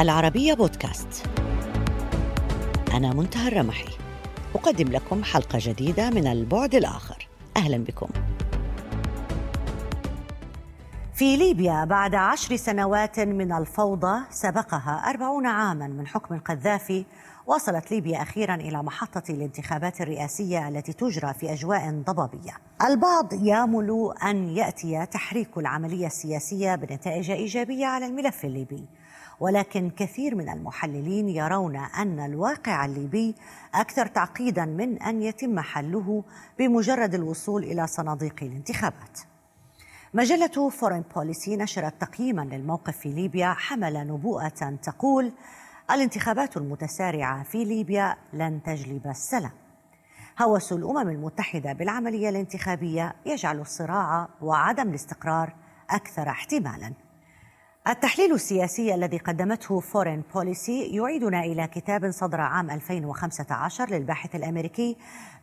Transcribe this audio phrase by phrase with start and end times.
[0.00, 1.26] العربية بودكاست.
[2.94, 3.88] أنا منتهى الرمحي.
[4.54, 7.28] أقدم لكم حلقة جديدة من البعد الآخر.
[7.56, 8.08] أهلا بكم.
[11.14, 17.04] في ليبيا بعد عشر سنوات من الفوضى سبقها أربعون عاما من حكم القذافي
[17.46, 22.52] وصلت ليبيا أخيرا إلى محطة الانتخابات الرئاسية التي تجرى في أجواء ضبابية.
[22.88, 28.84] البعض يامل أن يأتي تحريك العملية السياسية بنتائج إيجابية على الملف الليبي.
[29.40, 33.34] ولكن كثير من المحللين يرون أن الواقع الليبي
[33.74, 36.24] أكثر تعقيدا من أن يتم حله
[36.58, 39.20] بمجرد الوصول إلى صناديق الانتخابات.
[40.14, 45.32] مجلة فورين بوليسي نشرت تقييما للموقف في ليبيا حمل نبوءة تقول
[45.90, 49.52] الانتخابات المتسارعة في ليبيا لن تجلب السلام.
[50.42, 55.54] هوس الأمم المتحدة بالعملية الانتخابية يجعل الصراع وعدم الاستقرار
[55.90, 56.92] أكثر احتمالا.
[57.88, 64.96] التحليل السياسي الذي قدمته فورين بوليسي يعيدنا إلى كتاب صدر عام 2015 للباحث الأمريكي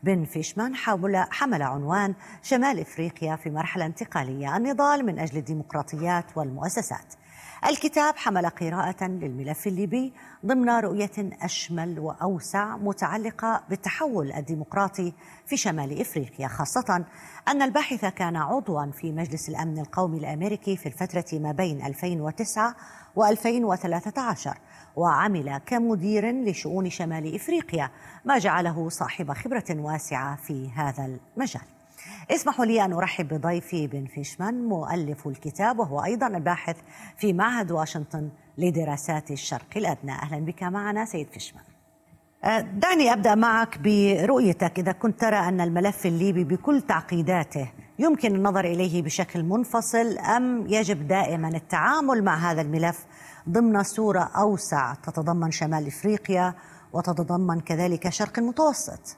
[0.03, 7.13] بن فيشمان حول حمل عنوان شمال إفريقيا في مرحلة انتقالية النضال من أجل الديمقراطيات والمؤسسات.
[7.65, 10.13] الكتاب حمل قراءة للملف الليبي
[10.45, 15.13] ضمن رؤية أشمل وأوسع متعلقة بالتحول الديمقراطي
[15.45, 17.05] في شمال إفريقيا خاصة
[17.47, 22.75] أن الباحث كان عضوا في مجلس الأمن القومي الأمريكي في الفترة ما بين 2009
[23.19, 24.49] و2013
[24.95, 27.89] وعمل كمدير لشؤون شمال إفريقيا
[28.25, 31.05] ما جعله صاحب خبرة واسعة في هذا
[31.35, 31.76] المجال.
[32.31, 36.75] اسمحوا لي أن أرحب بضيفي بن فيشمان مؤلف الكتاب وهو أيضا الباحث
[37.17, 40.11] في معهد واشنطن لدراسات الشرق الأدنى.
[40.11, 41.63] أهلا بك معنا سيد فيشمان.
[42.43, 44.79] أه، دعني أبدأ معك برؤيتك.
[44.79, 51.07] إذا كنت ترى أن الملف الليبي بكل تعقيداته يمكن النظر إليه بشكل منفصل أم يجب
[51.07, 53.05] دائما التعامل مع هذا الملف
[53.49, 56.53] ضمن صورة أوسع تتضمن شمال إفريقيا
[56.93, 59.17] وتتضمن كذلك شرق المتوسط؟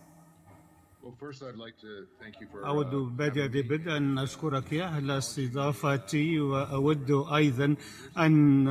[2.66, 7.76] أود بادئ بدء أن أشكرك على استضافتي وأود أيضا
[8.18, 8.68] أن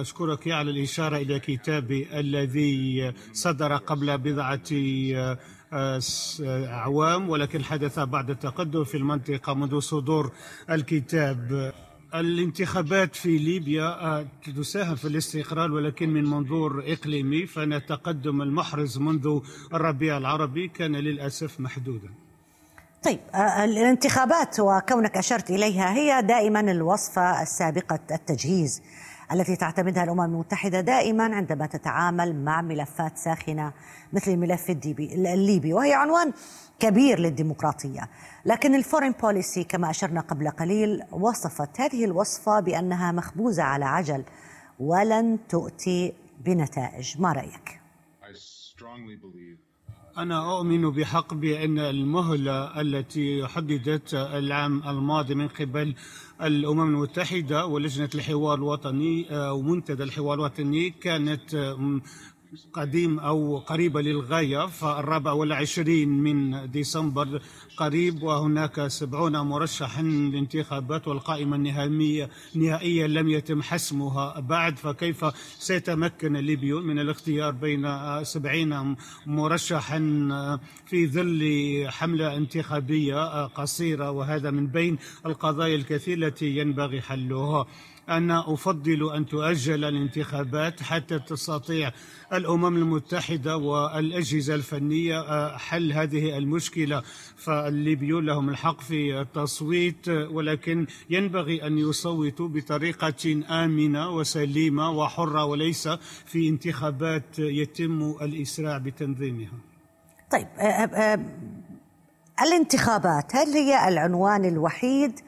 [0.00, 4.70] أشكرك على الإشارة إلى كتابي الذي صدر قبل بضعة
[6.80, 10.32] أعوام ولكن حدث بعد التقدم في المنطقة منذ صدور
[10.70, 11.72] الكتاب.
[12.14, 14.26] الانتخابات في ليبيا آه،
[14.56, 19.40] تساهم في الاستقرار ولكن من منظور إقليمي فأن التقدم المحرز منذ
[19.74, 22.08] الربيع العربي كان للأسف محدودا.
[23.04, 28.82] طيب آه، الانتخابات وكونك أشرت إليها هي دائما الوصفة السابقة التجهيز
[29.32, 33.72] التي تعتمدها الأمم المتحدة دائما عندما تتعامل مع ملفات ساخنة
[34.12, 36.32] مثل الملف الليبي وهي عنوان
[36.80, 38.08] كبير للديمقراطية.
[38.44, 44.24] لكن الفورين بوليسي كما أشرنا قبل قليل وصفت هذه الوصفة بأنها مخبوزة على عجل
[44.80, 46.12] ولن تؤتي
[46.44, 47.20] بنتائج.
[47.20, 47.80] ما رأيك؟
[50.18, 55.94] أنا أؤمن بحق بأن المهلة التي حددت العام الماضي من قبل
[56.42, 61.54] الأمم المتحدة ولجنة الحوار الوطني آه، ومنتدى الحوار الوطني كانت
[62.72, 67.42] قديم أو قريبة للغاية فالرابع والعشرين من ديسمبر
[67.76, 75.24] قريب وهناك سبعون مرشحا للانتخابات والقائمة النهائية نهائيا لم يتم حسمها بعد فكيف
[75.58, 77.88] سيتمكن الليبيون من الاختيار بين
[78.24, 78.96] سبعين
[79.26, 79.98] مرشحا
[80.86, 87.66] في ظل حملة انتخابية قصيرة؟ وهذا من بين القضايا الكثيرة التي ينبغي حلها.
[88.10, 91.92] أنا أفضل أن تؤجل الانتخابات حتى تستطيع
[92.32, 97.02] الأمم المتحدة والأجهزة الفنية آه، حل هذه المشكلة.
[97.36, 105.88] فالليبيون لهم الحق في التصويت ولكن ينبغي أن يصوتوا بطريقة آمنة وسليمة وحرة وليس
[106.26, 109.58] في انتخابات يتم الإسراع بتنظيمها.
[110.30, 111.20] طيب آه، آه،
[112.42, 115.20] الانتخابات هل هي العنوان الوحيد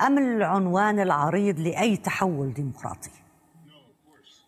[0.00, 3.10] أم العنوان العريض لأي تحول ديمقراطي؟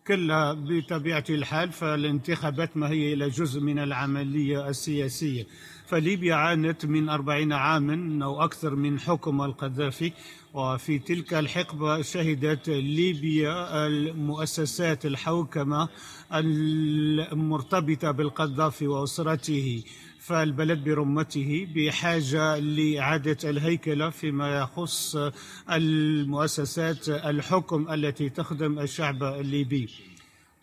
[0.07, 5.45] كلا بطبيعة الحال فالانتخابات ما هي إلى جزء من العملية السياسية
[5.87, 10.11] فليبيا عانت من أربعين عاما أو أكثر من حكم القذافي
[10.53, 15.89] وفي تلك الحقبة شهدت ليبيا المؤسسات الحوكمة
[16.33, 19.83] المرتبطة بالقذافي وأسرته
[20.27, 25.15] فالبلد برمته بحاجة لإعادة الهيكلة فيما يخص
[25.71, 29.89] المؤسسات الحكم التي تخدم الشعب الليبي.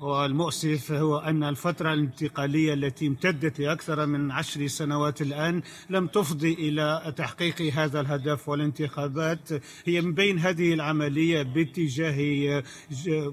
[0.04, 7.14] والمؤسف هو أن الفترة الانتقالية التي امتدت لأكثر من عشر سنوات الآن لم تفضي إلى
[7.16, 9.48] تحقيق هذا الهدف والانتخابات
[9.84, 12.62] هي من بين هذه العملية باتجاه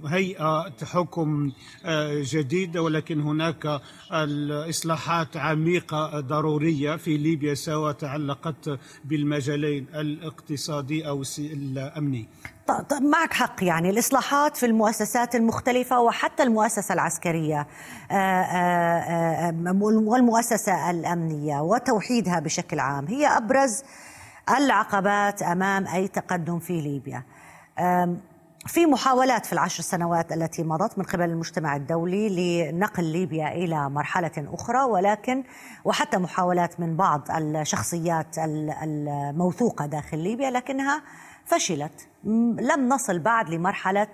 [0.06, 1.52] هيئة حكم
[2.34, 3.82] جديدة ولكن هناك
[4.14, 12.28] الإصلاحات عميقة ضرورية في ليبيا سواء تعلقت بالمجالين الاقتصادي أو الأمني.
[13.02, 17.68] معك حق يعني الإصلاحات في المؤسسات المختلفة وحتى المؤسسة العسكرية
[18.12, 23.84] آه، آه، آه، والمؤسسة الأمنية وتوحيدها بشكل عام هي أبرز
[24.58, 27.24] العقبات أمام أي تقدم في ليبيا.
[28.68, 34.32] في محاولات في العشر سنوات التي مضت من قبل المجتمع الدولي لنقل ليبيا إلى مرحلة
[34.38, 35.44] أخرى ولكن
[35.86, 41.02] وحتى محاولات من بعض الشخصيات الموثوقة داخل ليبيا لكنها
[41.52, 42.08] فشلت.
[42.74, 44.08] لم نصل بعد لمرحلة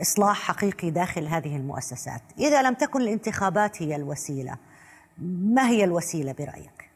[0.00, 2.22] إصلاح حقيقي داخل هذه المؤسسات.
[2.38, 4.56] إذا لم تكن الانتخابات هي الوسيلة.
[5.18, 6.90] ما هي الوسيلة برأيك؟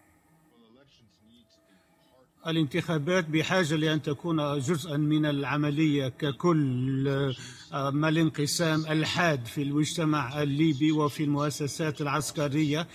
[2.46, 7.34] الانتخابات بحاجة لأن تكون جزءا من العملية ككل
[7.72, 12.86] ما الانقسام الحاد في المجتمع الليبي وفي المؤسسات العسكرية.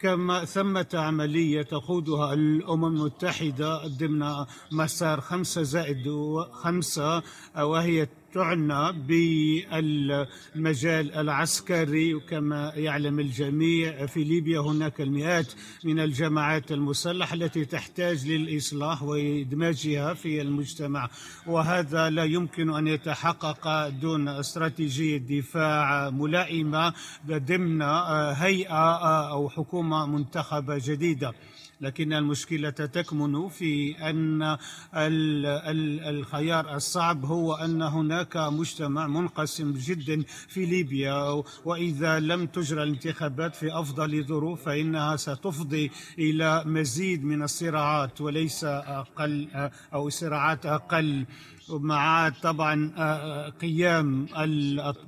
[0.00, 4.24] كما ثمة عملية تقودها الأمم المتحدة ضمن
[4.72, 6.06] مسار خمسة زائد
[6.52, 7.22] خمسة
[7.58, 8.92] وهي تعنى
[10.52, 15.52] بالمجال العسكري وكما يعلم الجميع في ليبيا هناك المئات
[15.84, 21.08] من الجماعات المسلحة التي تحتاج للإصلاح وإدماجها في المجتمع.
[21.46, 26.92] وهذا لا يمكن أن يتحقق دون استراتيجية دفاع ملائمة
[27.26, 27.82] ضمن
[28.36, 28.96] هيئة
[29.30, 31.32] أو حكومة منتخبة جديدة.
[31.80, 34.56] لكن المشكلة تكمن في أن
[36.08, 43.72] الخيار الصعب هو أن هناك مجتمع منقسم جدا في ليبيا وإذا لم تجرى الانتخابات في
[43.80, 49.48] أفضل ظروف فإنها ستفضي إلى مزيد من الصراعات وليس أقل
[49.94, 51.26] أو صراعات أقل
[51.70, 52.90] مع طبعا
[53.60, 54.26] قيام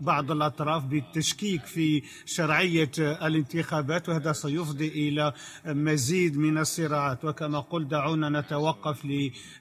[0.00, 5.32] بعض الأطراف بالتشكيك في شرعية الانتخابات وهذا سيفضي إلى
[5.66, 7.24] مزيد من الصراعات.
[7.24, 9.04] وكما قلت دعونا نتوقف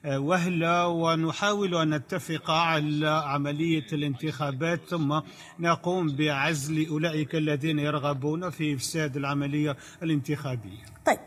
[0.04, 5.20] لوهلة ونحاول أن نتفق على عملية الانتخابات ثم
[5.58, 10.84] نقوم بعزل أولئك الذين يرغبون في إفساد العملية الانتخابية.
[11.06, 11.18] طيب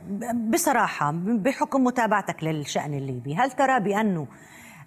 [0.51, 4.27] بصراحة بحكم متابعتك للشأن الليبي هل ترى بأنه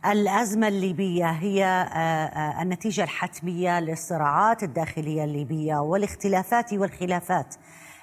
[0.07, 7.55] الأزمة الليبية هي آه، آه، النتيجة الحتمية للصراعات الداخلية الليبية والاختلافات والخلافات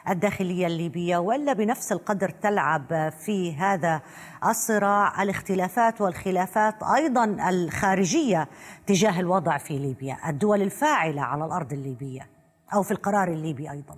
[0.10, 4.02] الداخلية الليبية ولا بنفس القدر تلعب في هذا
[4.46, 8.48] الصراع الاختلافات والخلافات أيضا الخارجية
[8.88, 12.30] تجاه الوضع في ليبيا، الدول الفاعلة على الأرض الليبية
[12.74, 13.98] أو في القرار الليبي أيضا.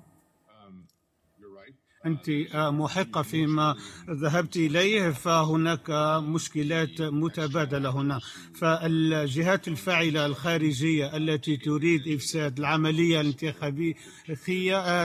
[2.06, 3.76] أنت محقة فيما
[4.10, 5.90] ذهبت إليه فهناك
[6.24, 8.20] مشكلات متبادلة هنا.
[8.56, 13.94] فالجهات الفاعلة الخارجية التي تريد إفساد العملية الانتخابية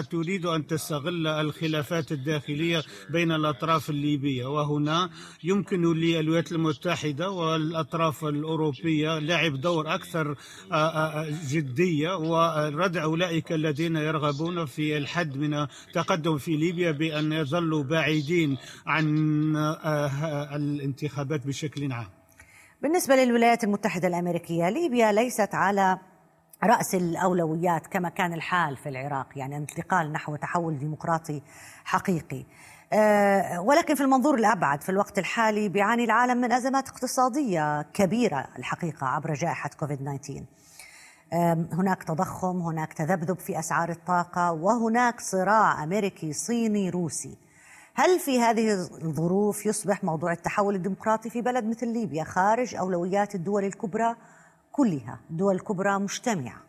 [0.00, 4.46] تريد أن تستغل الخلافات الداخلية بين الأطراف الليبية.
[4.46, 5.10] وهنا
[5.44, 10.36] يمكن للولايات المتحدة والأطراف الأوروبية لعب دور أكثر
[11.50, 19.06] جدية وردع أولئك الذين يرغبون في الحد من التقدم في ليبيا بأن يظلوا بعيدين عن
[19.56, 22.08] آه، الانتخابات بشكل عام.
[22.82, 25.98] بالنسبة للولايات المتحدة الأمريكية ليبيا ليست على
[26.64, 31.42] رأس الأولويات كما كان الحال في العراق يعني انتقال نحو تحول ديمقراطي
[31.84, 32.44] حقيقي.
[32.92, 39.06] آه، ولكن في المنظور الأبعد في الوقت الحالي بيعاني العالم من أزمات اقتصادية كبيرة الحقيقة
[39.06, 40.44] عبر جائحة كوفيد 19
[41.72, 47.36] هناك تضخم هناك تذبذب في أسعار الطاقة وهناك صراع أمريكي صيني روسي.
[47.94, 48.72] هل في هذه
[49.04, 54.16] الظروف يصبح موضوع التحول الديمقراطي في بلد مثل ليبيا خارج أولويات الدول الكبرى
[54.72, 56.62] كلها؟ الدول الكبرى مجتمعة.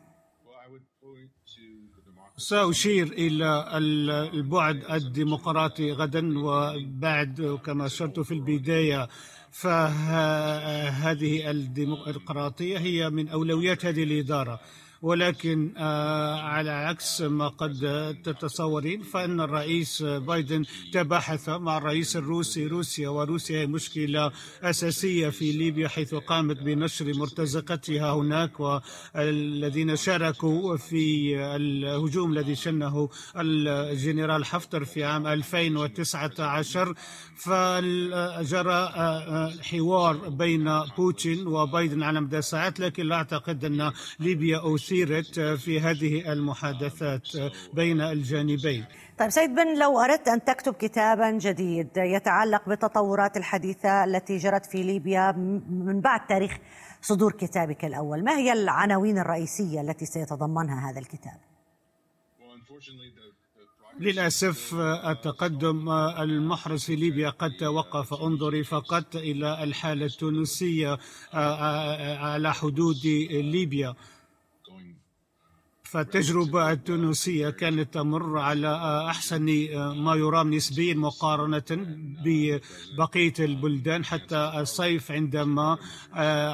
[2.38, 3.78] سأشير إلى
[4.34, 9.08] البعد الديمقراطي غدا وبعد كما أشرت في البداية
[9.52, 14.60] فهذه الديمقراطية هي من أولويات هذه الإدارة.
[15.02, 17.78] ولكن آه، على عكس ما قد
[18.24, 22.68] تتصورين فإن الرئيس بايدن تباحث مع الرئيس الروسي.
[22.68, 24.32] روسيا وروسيا هي مشكلة
[24.64, 34.46] أساسية في ليبيا حيث قامت بنشر مرتزقتها هناك والذين شاركوا في الهجوم الذي شنه الجنرال
[34.46, 36.94] حفتر في عام 2019
[37.36, 44.78] فجرى آه، حوار بين بوتين وبايدن على مدى ساعات لكن لا أعتقد أن ليبيا أو
[44.92, 47.28] أثيرت في هذه المحادثات
[47.74, 48.86] بين الجانبين.
[49.18, 54.84] طيب سيد بن لو أردت أن تكتب كتابا جديد يتعلق بالتطورات الحديثة التي جرت في
[54.84, 55.32] ليبيا
[55.70, 56.58] من بعد تاريخ
[57.02, 61.38] صدور كتابك الأول ما هي العناوين الرئيسية التي سيتضمنها هذا الكتاب؟
[64.00, 68.14] للأسف التقدم المحرز في ليبيا قد توقف.
[68.14, 70.98] انظري فقط إلى الحالة التونسية
[71.34, 73.96] على حدود ليبيا.
[75.92, 79.46] فالتجربة التونسية كانت تمر على أحسن
[79.96, 81.64] ما يرام نسبيا مقارنة
[82.26, 85.78] ببقية البلدان حتى الصيف عندما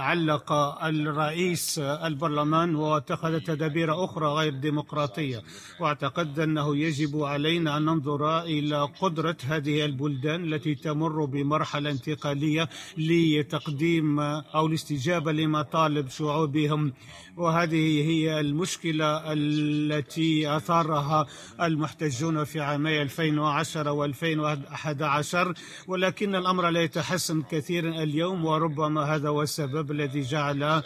[0.10, 0.52] علق
[0.84, 5.44] الرئيس البرلمان واتخذ تدابير أخرى غير ديمقراطية.
[5.80, 14.20] واعتقد أنه يجب علينا أن ننظر إلى قدرة هذه البلدان التي تمر بمرحلة انتقالية لتقديم
[14.20, 16.94] أو الاستجابة لمطالب شعوبهم.
[17.38, 21.26] وهذه هي المشكلة التي أثارها
[21.62, 25.54] المحتجون في عامي 2010 و 2011
[25.88, 30.82] ولكن الأمر لا يتحسن كثيرا اليوم وربما هذا هو السبب الذي جعل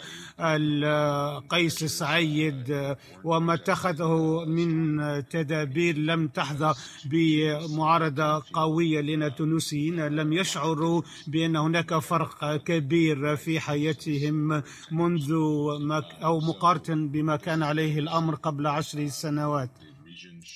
[1.48, 10.06] قيس سعيد وما اتخذه من تدابير لم تحظى بمعارضة قوية لنا التونسيين.
[10.06, 15.32] لم يشعروا بأن هناك فرق كبير في حياتهم منذ
[15.80, 18.31] ما أو مقارنة بما كان عليه الأمر.
[18.34, 19.70] قبل عشر سنوات.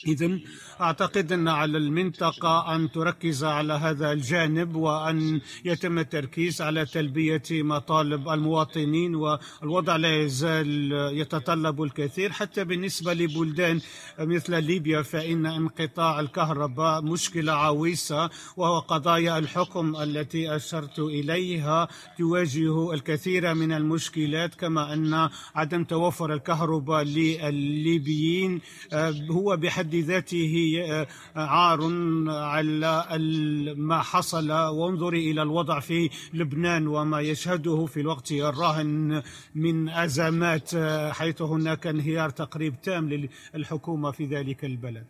[0.07, 0.39] إذا
[0.81, 8.29] أعتقد أن على المنطقة أن تركز على هذا الجانب وأن يتم التركيز على تلبية مطالب
[8.29, 12.33] المواطنين والوضع لا يزال يتطلب الكثير.
[12.33, 13.81] حتى بالنسبة لبلدان
[14.19, 23.55] مثل ليبيا فإن انقطاع الكهرباء مشكلة عويصة وهو قضايا الحكم التي أشرت إليها تواجه الكثير
[23.55, 28.61] من المشكلات كما أن عدم توفر الكهرباء للليبيين
[29.31, 30.66] هو بحد ذاته
[31.37, 31.81] عار
[32.29, 33.05] على
[33.77, 34.53] ما حصل.
[34.53, 39.23] وانظري إلى الوضع في لبنان وما يشهده في الوقت الراهن
[39.55, 40.71] من أزمات
[41.11, 45.07] حيث هناك انهيار تقريب تام للحكومة في ذلك البلد.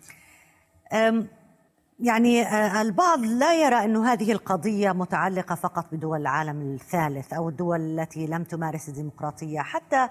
[2.00, 2.42] يعني
[2.80, 8.44] البعض لا يرى أن هذه القضية متعلقة فقط بدول العالم الثالث أو الدول التي لم
[8.44, 9.60] تمارس الديمقراطية.
[9.60, 10.08] حتى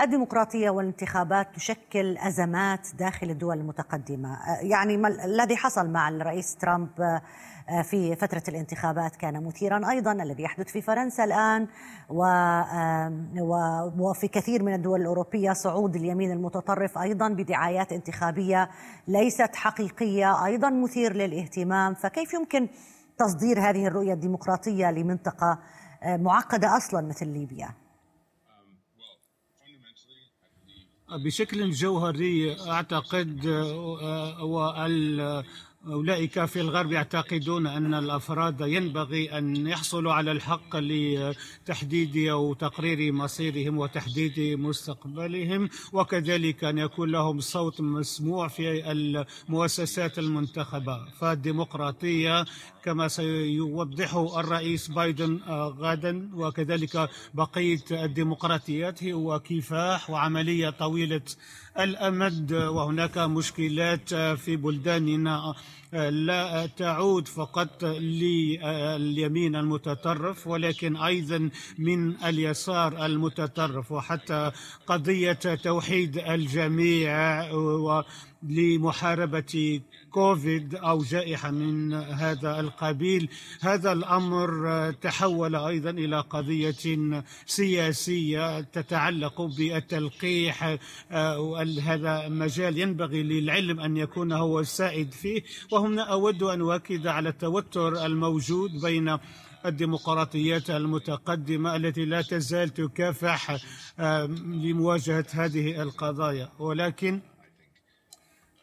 [0.00, 4.94] الديمقراطية والانتخابات تشكل أزمات داخل الدول المتقدمة، يعني
[5.24, 7.20] الذي حصل مع الرئيس ترامب
[7.68, 11.68] آه، في فترة الانتخابات كان مثيرا أيضا الذي يحدث في فرنسا الآن
[13.98, 18.70] وفي كثير من الدول الأوروبية صعود اليمين المتطرف أيضا بدعايات انتخابية
[19.08, 21.94] ليست حقيقية أيضا مثير للاهتمام.
[21.94, 22.68] فكيف يمكن
[23.18, 25.58] تصدير هذه الرؤية الديمقراطية لمنطقة
[26.02, 27.81] آه، معقدة أصلا مثل ليبيا؟
[31.16, 35.44] بشكل جوهري أعتقد آه، وال
[35.86, 43.78] أولئك في الغرب يعتقدون أن الأفراد ينبغي أن يحصلوا على الحق لتحديد أو تقرير مصيرهم
[43.78, 51.04] وتحديد مستقبلهم وكذلك أن يكون لهم صوت مسموع في المؤسسات المنتخبة.
[51.20, 52.44] فالديمقراطية
[52.84, 55.40] كما سيوضح الرئيس بايدن
[55.78, 61.20] غدا وكذلك بقية الديمقراطيات هو كفاح وعملية طويلة
[61.78, 65.54] الأمد وهناك مشكلات في بلداننا.
[65.92, 74.50] لا تعود فقط لليمين المتطرف ولكن أيضا من اليسار المتطرف وحتى
[74.86, 77.42] قضية توحيد الجميع
[78.42, 79.80] لمحاربة
[80.10, 83.28] كوفيد أو جائحة من هذا القبيل.
[83.60, 90.76] هذا الأمر تحول أيضا إلى قضية سياسية تتعلق بالتلقيح
[91.82, 95.42] هذا مجال ينبغي للعلم أن يكون هو السائد فيه.
[95.72, 99.18] وهنا أود أن أؤكد على التوتر الموجود بين
[99.66, 103.56] الديمقراطيات المتقدمة التي لا تزال تكافح
[104.46, 106.48] لمواجهة هذه القضايا.
[106.58, 107.20] ولكن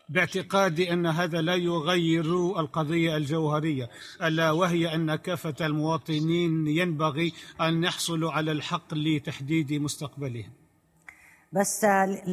[0.10, 3.90] باعتقادي أن هذا لا يغير القضية الجوهرية
[4.24, 10.52] ألا وهي أن كافة المواطنين ينبغي أن يحصلوا على الحق لتحديد مستقبلهم.
[11.54, 11.86] بس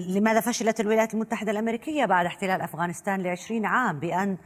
[0.09, 4.39] لماذا فشلت الولايات المتحدة الأمريكية بعد احتلال أفغانستان لعشرين عام بأن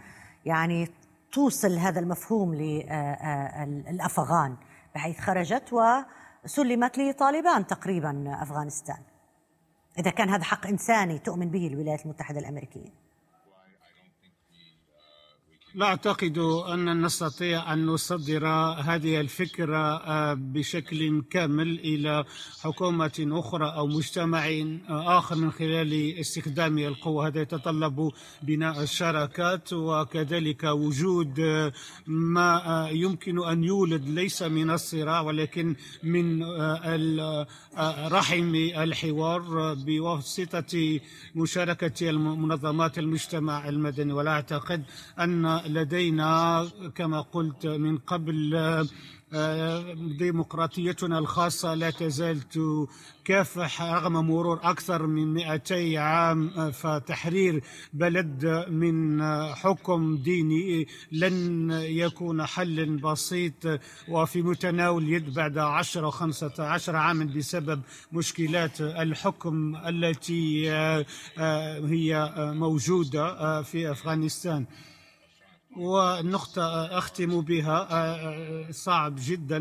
[0.45, 0.89] يعني
[1.33, 4.57] توصل هذا المفهوم للافغان
[4.95, 8.99] بحيث خرجت وسلمت لطالبان تقريبا أفغانستان؟
[9.99, 13.10] إذا كان هذا حق إنساني تؤمن به الولايات المتحدة الأمريكية.
[15.75, 16.39] لا أعتقد
[16.73, 18.47] أن نستطيع أن نصدر
[18.79, 22.25] هذه الفكرة آه، بشكل كامل إلى
[22.61, 27.27] حكومة أخرى أو مجتمع آه، آخر من خلال استخدام القوة.
[27.27, 28.11] هذا يتطلب
[28.43, 31.73] بناء الشراكات وكذلك وجود آه،
[32.07, 36.43] ما يمكن أن يولد ليس من الصراع ولكن من
[38.12, 41.00] رحم الحوار بواسطة
[41.35, 44.12] مشاركة منظمات المجتمع المدني.
[44.12, 44.85] ولا أعتقد
[45.19, 48.55] أن لدينا كما قلت من قبل
[49.33, 57.62] آه، ديمقراطيتنا الخاصة لا تزال تكافح رغم مرور أكثر من 200 عام آه، فتحرير
[57.93, 59.23] بلد من
[59.55, 67.81] حكم ديني لن يكون حل بسيط وفي متناول يد بعد 10 و 15 عاما بسبب
[68.12, 71.07] مشكلات الحكم التي آه،
[71.87, 74.67] هي موجودة في أفغانستان.
[75.77, 77.89] ونقطة أختم بها
[78.71, 79.57] صعب جدا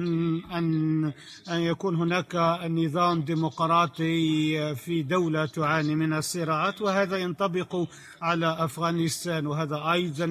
[0.54, 1.04] أن
[1.52, 2.36] أن يكون هناك
[2.70, 7.88] نظام ديمقراطي في دولة تعاني من الصراعات وهذا ينطبق
[8.22, 10.26] على أفغانستان وهذا أيضا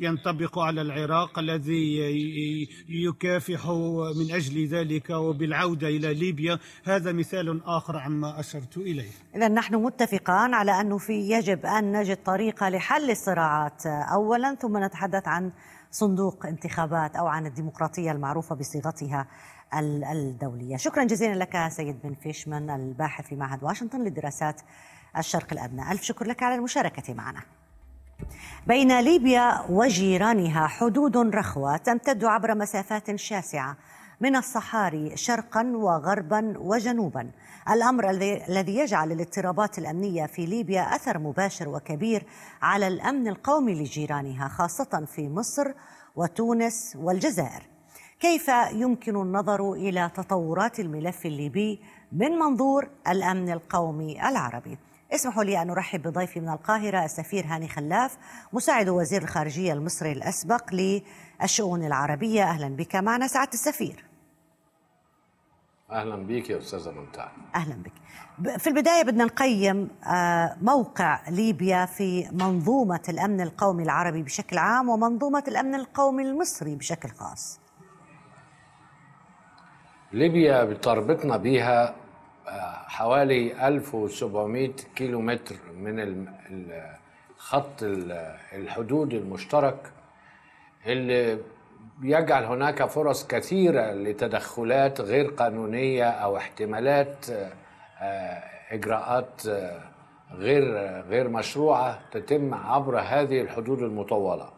[0.00, 1.98] ينطبق على العراق الذي
[2.88, 3.66] يكافح
[4.16, 6.58] من أجل ذلك وبالعودة إلى ليبيا.
[6.84, 9.10] هذا مثال آخر عما أشرت إليه.
[9.36, 15.09] إذا نحن متفقان على أنه في يجب أن نجد طريقة لحل الصراعات أولا ثم نتحدث
[15.10, 15.52] نتحدث عن
[15.90, 19.26] صندوق انتخابات أو عن الديمقراطية المعروفة بصيغتها
[19.74, 20.76] الدولية.
[20.76, 24.60] شكرا جزيلا لك سيد بن فيشمان الباحث في معهد واشنطن للدراسات
[25.18, 27.40] الشرق الأدنى، ألف شكر لك على المشاركة معنا.
[28.66, 33.76] بين ليبيا وجيرانها حدود رخوة تمتد عبر مسافات شاسعة
[34.20, 37.30] من الصحاري شرقا وغربا وجنوبا
[37.70, 38.10] الأمر
[38.48, 42.26] الذي يجعل الاضطرابات الأمنية في ليبيا أثر مباشر وكبير
[42.62, 45.72] على الأمن القومي لجيرانها خاصة في مصر
[46.16, 47.62] وتونس والجزائر.
[48.20, 51.80] كيف يمكن النظر إلى تطورات الملف الليبي
[52.12, 54.78] من منظور الأمن القومي العربي؟
[55.12, 58.16] اسمحوا لي أن أرحب بضيفي من القاهرة السفير هاني خلاف
[58.52, 62.42] مساعد وزير الخارجية المصري الأسبق للشؤون العربية.
[62.42, 64.09] أهلا بك معنا سعادة السفير.
[65.92, 67.92] أهلا بك يا أستاذة ممتع أهلا بك.
[68.58, 75.44] في البداية بدنا نقيم آه، موقع ليبيا في منظومة الأمن القومي العربي بشكل عام ومنظومة
[75.48, 77.60] الأمن القومي المصري بشكل خاص.
[80.12, 81.94] ليبيا بتربطنا بها
[82.48, 86.26] آه، حوالي 1700 كيلو متر من
[87.38, 87.82] خط
[88.52, 89.92] الحدود المشترك
[90.86, 91.38] اللي
[92.02, 97.26] يجعل هناك فرص كثيرة لتدخلات غير قانونية أو احتمالات
[98.00, 99.80] آه، إجراءات آه،
[100.34, 100.64] غير
[101.08, 104.50] غير مشروعة تتم عبر هذه الحدود المطولة.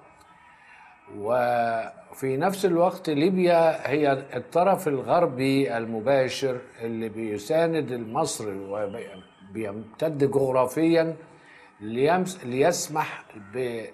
[1.16, 11.16] وفي نفس الوقت ليبيا هي الطرف الغربي المباشر اللي بيساند مصر وبيمتد جغرافيا
[12.44, 13.24] ليسمح
[13.54, 13.84] ب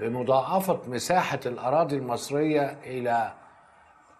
[0.00, 3.32] بمضاعفة مساحة الأراضي المصرية إلى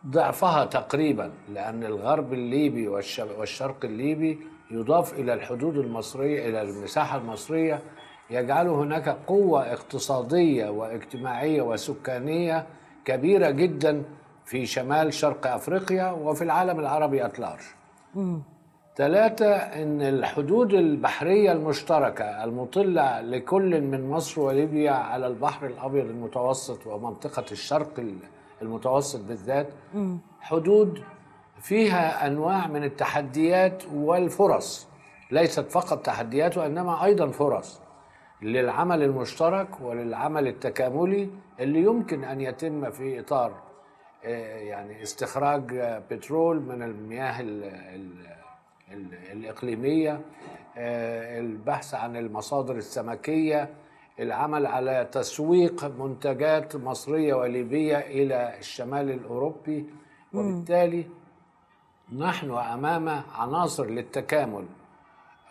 [0.07, 4.39] ضعفها تقريبا لأن الغرب الليبي والشرق الليبي
[4.71, 7.83] يضاف إلى الحدود المصرية إلى المساحة المصرية.
[8.31, 12.67] يجعل هناك قوة اقتصادية واجتماعية وسكانية
[13.05, 14.03] كبيرة جدا
[14.45, 17.61] في شمال شرق أفريقيا وفي العالم العربي أتلارج
[18.99, 27.45] ثلاثة إن الحدود البحرية المشتركة المطلة لكل من مصر وليبيا على البحر الأبيض المتوسط ومنطقة
[27.53, 28.05] الشرق
[28.63, 29.67] المتوسط بالذات
[30.41, 31.03] حدود
[31.61, 34.89] فيها أنواع من التحديات والفرص.
[35.31, 37.81] ليست فقط تحديات وإنما أيضا فرص
[38.43, 41.31] للعمل المشترك وللعمل التكاملي
[41.61, 43.53] اللي يمكن أن يتم في إطار
[44.25, 45.63] آه، يعني استخراج
[46.11, 47.41] بترول من المياه
[49.33, 50.21] الإقليمية
[50.79, 53.69] آه، البحث عن المصادر السمكية
[54.21, 59.87] العمل على تسويق منتجات مصرية وليبية إلى الشمال الأوروبي.
[60.35, 61.07] وبالتالي
[62.17, 64.65] نحن أمام عناصر للتكامل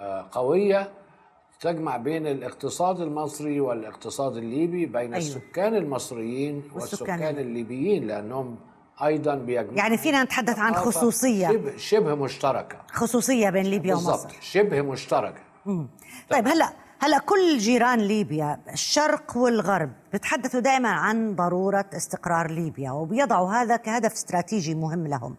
[0.02, 0.92] آه، قوية
[1.60, 5.18] تجمع بين الاقتصاد المصري والاقتصاد الليبي بين أيوة.
[5.18, 8.56] السكان المصريين والسكان, والسكان الليبيين لأنهم
[9.04, 11.48] أيضا بيجمع يعني فينا نتحدث عن خصوصية.
[11.48, 12.78] شبه, شبه مشتركة.
[12.92, 14.30] خصوصية بين ليبيا ومصر.
[14.42, 15.42] شبه مشتركة.
[15.66, 15.88] مم.
[16.30, 23.50] طيب هلا هلا كل جيران ليبيا الشرق والغرب بتحدثوا دائما عن ضرورة استقرار ليبيا وبيضعوا
[23.52, 25.36] هذا كهدف استراتيجي مهم لهم.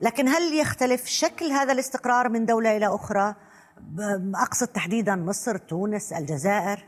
[0.00, 3.34] لكن هل يختلف شكل هذا الاستقرار من دولة إلى أخرى؟
[4.34, 6.84] أقصد تحديدا مصر تونس الجزائر.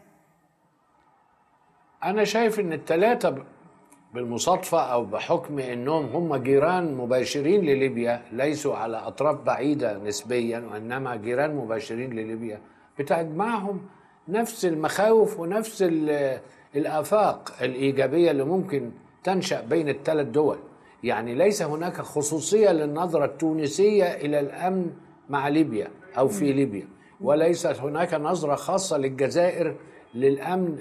[2.04, 3.44] أنا شايف إن الثلاثه
[4.14, 11.56] بالمصادفة أو بحكم إنهم هم جيران مباشرين لليبيا ليسوا على أطراف بعيدة نسبيا وإنما جيران
[11.56, 12.60] مباشرين لليبيا.
[12.98, 13.80] بتجمعهم
[14.28, 15.84] نفس المخاوف ونفس
[16.76, 18.90] الآفاق الإيجابية اللي ممكن
[19.24, 20.58] تنشأ بين الثلاث دول.
[21.04, 24.90] يعني ليس هناك خصوصية للنظرة التونسية إلى الأمن
[25.28, 26.88] مع ليبيا أو في ليبيا.
[27.20, 29.74] وليست هناك نظرة خاصة للجزائر
[30.14, 30.78] للأمن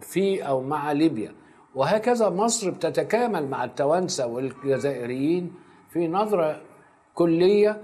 [0.00, 1.32] في أو مع ليبيا.
[1.76, 5.52] وهكذا مصر بتتكامل مع التوانسة والجزائريين
[5.90, 6.60] في نظرة
[7.14, 7.80] كلية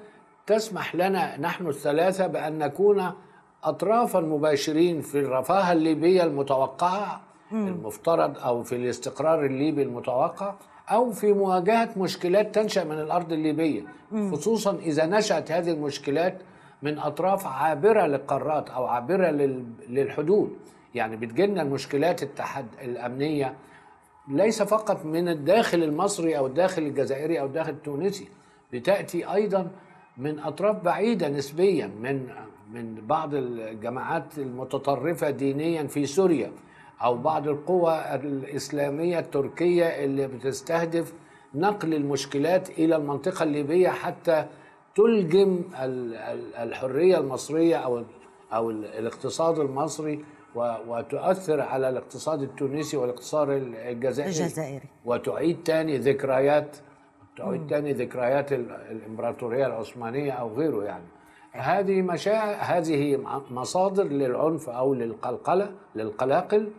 [0.47, 3.11] تسمح لنا نحن الثلاثة بأن نكون
[3.65, 7.21] اطرافا مباشرين في الرفاهة الليبية المتوقعة
[7.53, 10.55] المفترض أو في الاستقرار الليبي المتوقع
[10.89, 13.83] أو في مواجهة مشكلات تنشأ من الأرض الليبية.
[14.33, 16.39] خصوصا إذا نشأت هذه المشكلات
[16.83, 19.31] من أطراف عابرة للقارات أو عابرة
[19.89, 20.57] للحدود.
[20.95, 23.55] يعني بتجيلنا المشكلات التحد الأمنية
[24.29, 28.29] ليس فقط من الداخل المصري أو الداخل الجزائري أو الداخل التونسي
[28.73, 29.71] بتأتي أيضا
[30.19, 32.29] من أطراف بعيدة نسبيا من
[32.73, 36.53] من بعض الجماعات المتطرفة دينيا في سوريا
[37.03, 41.13] أو بعض القوى الإسلامية التركية اللي بتستهدف
[41.55, 44.47] نقل المشكلات إلى المنطقة الليبية حتى
[44.95, 45.63] تلجم
[46.59, 48.03] الحرية المصرية أو
[48.53, 54.31] أو الاقتصاد المصري وتؤثر على الاقتصاد التونسي والاقتصاد الجزائري.
[54.31, 54.89] الجزائري.
[55.05, 56.77] وتعيد تاني ذكريات
[57.37, 61.05] تعيد تاني ذكريات الإمبراطورية العثمانية أو غيره يعني.
[61.53, 63.17] هذه مشاعر هذه
[63.51, 66.71] مصادر للعنف أو للقلقله للقلاقل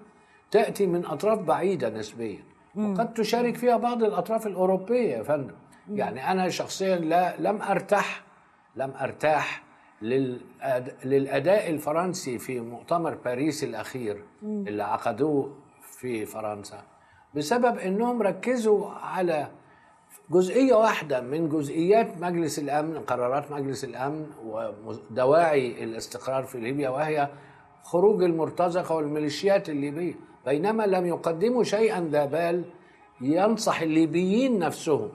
[0.51, 2.43] تأتي من أطراف بعيدة نسبيا.
[2.75, 5.55] وقد تشارك فيها بعض الأطراف الأوروبية يا فندم.
[5.89, 8.21] يعني أنا شخصيا لا لم ارتاح
[8.75, 9.62] لم أرتاح
[11.05, 16.81] للأداء الفرنسي في مؤتمر باريس الأخير اللي عقدوه في فرنسا
[17.35, 19.47] بسبب إنهم ركزوا على
[20.31, 24.27] جزئية واحدة من جزئيات مجلس الأمن قرارات مجلس الأمن
[24.85, 27.29] ودواعي الاستقرار في ليبيا وهي
[27.83, 30.13] خروج المرتزقة والميليشيات الليبية.
[30.45, 32.63] بينما لم يقدموا شيئا ذا بال
[33.21, 35.09] ينصح الليبيين نفسهم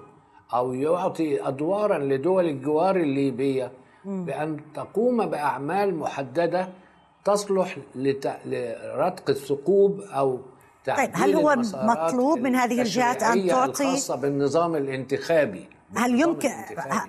[0.54, 3.72] أو يعطي أدوارا لدول الجوار الليبية
[4.08, 6.68] بأن تقوم بأعمال محددة
[7.24, 7.76] تصلح
[8.46, 10.40] لرتق الثقوب أو
[10.86, 16.50] طيب هل هو مطلوب من هذه الجهات أن تعطي الخاصة بالنظام الانتخابي؟ هل يمكن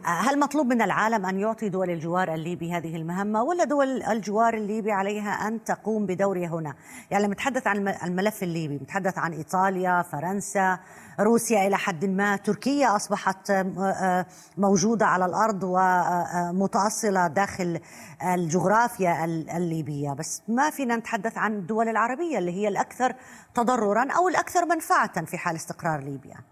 [0.03, 4.91] هل مطلوب من العالم أن يعطي دول الجوار الليبي هذه المهمة ولا دول الجوار الليبي
[4.91, 6.73] عليها أن تقوم بدورها هنا؟
[7.11, 10.79] يعني لما نتحدث عن الملف الليبي نتحدث عن إيطاليا، فرنسا،
[11.19, 14.25] روسيا إلى حد ما، تركيا أصبحت آه،
[14.57, 17.79] موجودة على الأرض ومتاصله داخل
[18.23, 23.15] الجغرافيا الليبية، بس ما فينا نتحدث عن الدول العربية اللي هي الأكثر
[23.53, 26.48] تضررا أو الأكثر منفعه في حال استقرار ليبيا.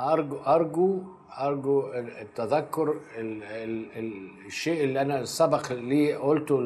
[0.00, 1.02] أرجو أرجو
[1.40, 4.12] أرجو التذكر ال ال ال
[4.46, 6.60] الشيء اللي أنا سبق لي قلته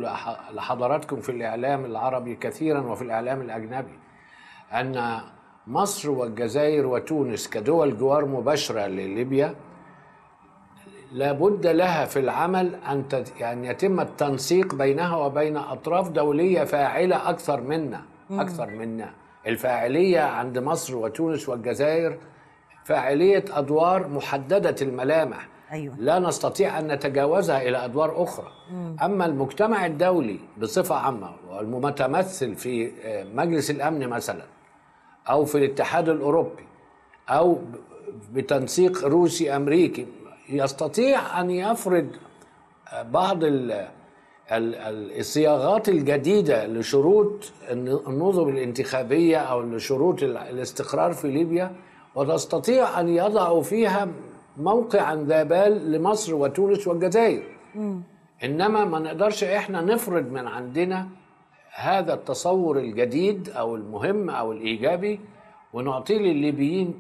[0.54, 3.98] لحضراتكم في الإعلام العربي كثيرا وفي الإعلام الأجنبي
[4.72, 5.20] أن
[5.66, 9.54] مصر والجزائر وتونس كدول جوار مباشرة لليبيا
[11.12, 13.04] لابد لها في العمل أن
[13.40, 19.10] يعني يتم التنسيق بينها وبين أطراف دولية فاعلة أكثر منا أكثر منا.
[19.46, 22.18] الفاعلية عند مصر وتونس والجزائر
[22.84, 25.94] فاعلية أدوار محددة الملامح أيوة.
[25.98, 28.96] لا نستطيع أن نتجاوزها إلى أدوار أخرى مم.
[29.02, 34.44] أما المجتمع الدولي بصفة عامة والمتمثل في آه، مجلس الأمن مثلا
[35.30, 36.64] أو في الاتحاد الأوروبي
[37.28, 37.58] أو
[38.32, 40.06] بتنسيق روسي أمريكي
[40.48, 42.06] يستطيع أن يفرض
[42.92, 43.38] آه، بعض
[44.52, 51.72] الصياغات الجديدة لشروط النظم الانتخابية أو لشروط الاستقرار في ليبيا
[52.14, 54.08] وتستطيع أن يضعوا فيها
[54.58, 57.42] موقعا ذا بال لمصر وتونس والجزائر.
[58.44, 61.08] إنما ما نقدرش إحنا نفرض من عندنا
[61.74, 65.20] هذا التصور الجديد أو المهم أو الإيجابي
[65.72, 66.94] ونعطيه للليبيين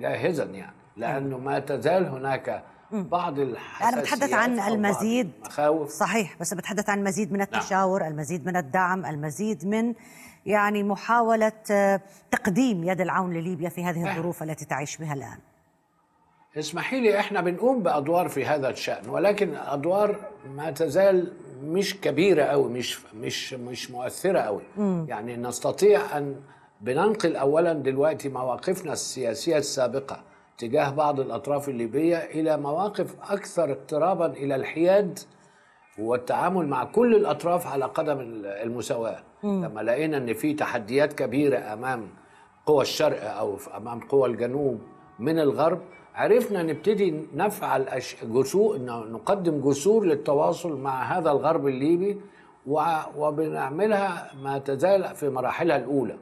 [0.00, 5.30] جاهزا يعني لأنه ما تزال هناك بعض الحساسيات أنا بتحدث عن المزيد.
[5.44, 7.48] مخاوف صحيح بس بتحدث عن المزيد من نعم.
[7.52, 8.12] التشاور نعم.
[8.12, 9.94] المزيد من الدعم المزيد من
[10.46, 12.00] يعني محاولة آه،
[12.30, 15.38] تقديم يد العون لليبيا في هذه الظروف التي تعيش بها الآن.
[16.58, 20.16] اسمحي لي إحنا بنقوم بأدوار في هذا الشأن ولكن أدوار
[20.56, 24.62] ما تزال مش كبيرة قوي مش مش مش مؤثرة قوي
[25.08, 26.36] يعني نستطيع أن
[26.80, 30.22] بننقل اولا دلوقتي مواقفنا السياسية السابقة.
[30.62, 35.18] تجاه بعض الأطراف الليبية إلى مواقف أكثر اقترابا إلى الحياد
[35.98, 39.18] والتعامل مع كل الأطراف على قدم المساواة.
[39.64, 42.08] لما لقينا إن في تحديات كبيرة أمام
[42.66, 44.78] قوى الشرق أو أمام قوى الجنوب
[45.18, 45.78] من الغرب
[46.14, 48.78] عرفنا نبتدي نفعل أش- جسور
[49.12, 52.20] نقدم جسور للتواصل مع هذا الغرب الليبي
[52.66, 52.82] و-
[53.18, 56.16] وبنعملها ما تزال في مراحلها الأولى.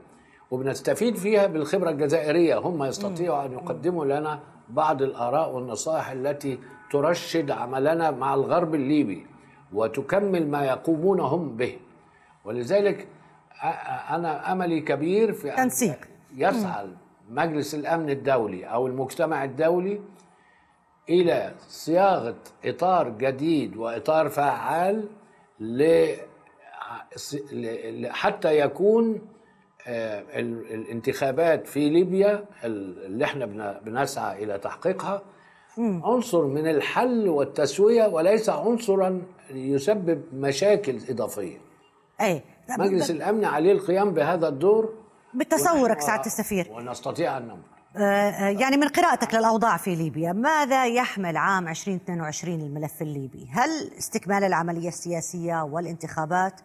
[0.50, 6.58] وبنستفيد فيها بالخبرة الجزائرية هم يستطيعوا أن يقدموا لنا بعض الآراء والنصائح التي
[6.92, 9.26] ترشد عملنا مع الغرب الليبي
[9.72, 11.78] وتكمل ما يقومون هم به
[12.44, 13.06] ولذلك
[13.50, 15.98] أ- أ- أنا أملي كبير في أن تنسيق.
[16.36, 16.86] يسعى
[17.30, 20.00] مجلس الأمن الدولي أو المجتمع الدولي
[21.08, 22.34] إلى صياغة
[22.64, 25.08] إطار جديد وإطار فعال
[28.10, 29.18] حتى يكون
[29.86, 35.22] الانتخابات في ليبيا ال- اللي إحنا بن- بنسعى إلى تحقيقها.
[35.78, 41.58] عنصر من الحل والتسوية وليس عنصرا يسبب مشاكل إضافية.
[42.20, 42.42] أي.
[42.78, 44.94] مجلس الأمن عليه القيام بهذا الدور.
[45.34, 46.68] بتصورك سعادة السفير.
[46.72, 47.56] ونستطيع أن نمر.
[47.96, 53.70] آه، آه، يعني من قراءتك للأوضاع في ليبيا ماذا يحمل عام 2022 الملف الليبي؟ هل
[53.98, 56.60] استكمال العملية السياسية والانتخابات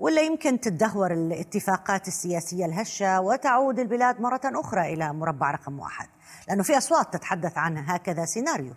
[0.00, 6.08] ولا يمكن تدهور الاتفاقات السياسية الهشة وتعود البلاد مرة أخرى إلى مربع رقم واحد
[6.48, 8.72] لأنه في أصوات تتحدث عن هكذا سيناريو.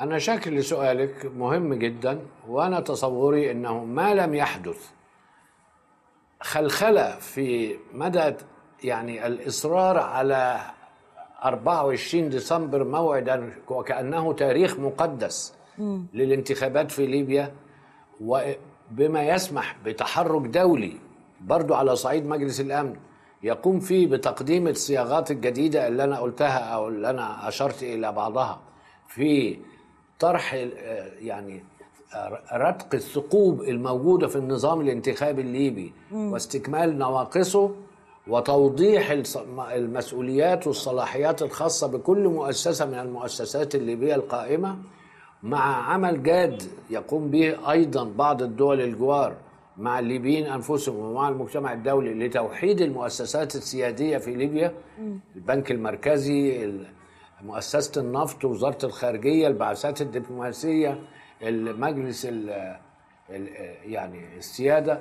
[0.00, 4.90] أنا شاكر لسؤالك مهم جدا وأنا تصوري أنه ما لم يحدث
[6.40, 8.34] خلخلة في مدى
[8.84, 10.60] يعني الإصرار على
[11.44, 15.54] 24 ديسمبر موعدا وكأنه تاريخ مقدس
[16.14, 17.54] للانتخابات في ليبيا.
[18.20, 20.92] وبما يسمح بتحرك دولي
[21.40, 22.96] برضو على صعيد مجلس الأمن
[23.42, 28.60] يقوم فيه بتقديم الصياغات الجديدة اللي أنا قلتها أو اللي أنا أشرت إلى بعضها
[29.08, 29.58] في
[30.20, 30.54] طرح
[31.20, 31.64] يعني
[32.52, 37.70] رتق الثقوب الموجودة في النظام الانتخابي الليبي واستكمال نواقصه
[38.28, 39.10] وتوضيح
[39.72, 44.78] المسؤوليات والصلاحيات الخاصة بكل مؤسسة من المؤسسات الليبية القائمة
[45.42, 49.34] مع عمل جاد يقوم به أيضا بعض الدول الجوار
[49.76, 54.72] مع الليبيين أنفسهم ومع المجتمع الدولي لتوحيد المؤسسات السيادية في ليبيا
[55.36, 56.86] البنك المركزي ال-
[57.42, 60.98] مؤسسة النفط وزارة الخارجية البعثات الدبلوماسية
[61.42, 62.50] المجلس ال
[63.30, 63.48] ال
[63.84, 65.00] يعني السيادة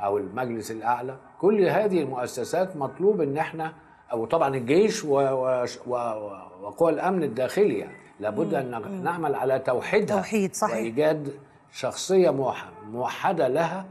[0.00, 1.16] أو المجلس الأعلى.
[1.40, 3.72] كل هذه المؤسسات مطلوب إن إحنا
[4.12, 10.16] أو طبعا الجيش وقوى الأمن الداخلي يعني لابد أن نعمل على توحيدها.
[10.16, 10.74] توحيد، صحيح.
[10.76, 11.32] وإيجاد
[11.72, 13.86] شخصية موح- موحدة لها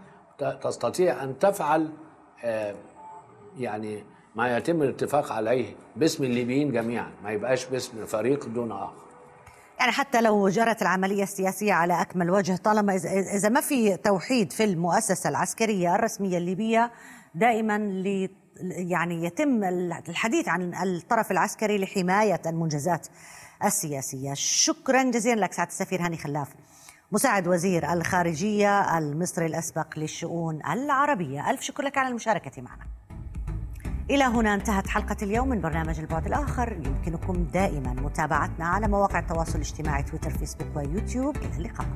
[0.62, 1.90] تستطيع أن تفعل
[2.44, 2.76] آه،
[3.60, 4.04] يعني
[4.36, 8.94] ما يتم الاتفاق عليه باسم الليبيين جميعا ما يبقاش باسم فريق دون آخر.
[9.80, 14.64] يعني حتى لو جرت العملية السياسية على أكمل وجه طالما إذا- ما في توحيد في
[14.64, 16.92] المؤسسة العسكرية الرسمية الليبية
[17.36, 17.78] دائما
[18.62, 19.64] يعني يتم
[20.10, 23.08] الحديث عن الطرف العسكري لحماية المنجزات
[23.64, 24.34] السياسية.
[24.34, 26.48] شكرا جزيلا لك سعادة السفير هاني خلاف
[27.12, 31.50] مساعد وزير الخارجية المصري الأسبق للشؤون العربية.
[31.50, 32.84] ألف شكر لك على المشاركة معنا.
[34.10, 36.72] إلى هنا انتهت حلقة اليوم من برنامج البعد الآخر.
[36.72, 41.38] يمكنكم دائما متابعتنا على مواقع التواصل الاجتماعي تويتر فيسبوك ويوتيوب.
[41.38, 41.88] إلى اللقاء.